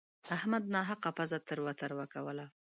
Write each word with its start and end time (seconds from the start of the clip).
احمد 0.35 0.63
ناحقه 0.75 1.09
پزه 1.17 1.37
تروه 1.47 1.73
تروه 1.81 2.05
کوله. 2.13 2.45